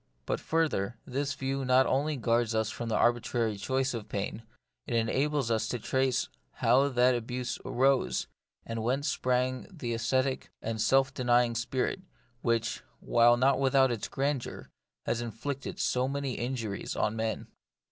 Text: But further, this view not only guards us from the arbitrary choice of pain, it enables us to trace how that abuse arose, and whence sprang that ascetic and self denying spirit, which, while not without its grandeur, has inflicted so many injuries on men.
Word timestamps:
But 0.25 0.39
further, 0.39 0.97
this 1.05 1.35
view 1.35 1.63
not 1.63 1.85
only 1.85 2.17
guards 2.17 2.55
us 2.55 2.71
from 2.71 2.89
the 2.89 2.95
arbitrary 2.95 3.55
choice 3.55 3.93
of 3.93 4.09
pain, 4.09 4.41
it 4.87 4.95
enables 4.95 5.51
us 5.51 5.67
to 5.67 5.77
trace 5.77 6.27
how 6.53 6.87
that 6.87 7.13
abuse 7.13 7.59
arose, 7.63 8.25
and 8.65 8.81
whence 8.81 9.07
sprang 9.07 9.67
that 9.71 9.83
ascetic 9.93 10.49
and 10.59 10.81
self 10.81 11.13
denying 11.13 11.53
spirit, 11.53 12.01
which, 12.41 12.81
while 12.99 13.37
not 13.37 13.59
without 13.59 13.91
its 13.91 14.07
grandeur, 14.07 14.71
has 15.05 15.21
inflicted 15.21 15.79
so 15.79 16.07
many 16.07 16.33
injuries 16.33 16.95
on 16.95 17.15
men. 17.15 17.45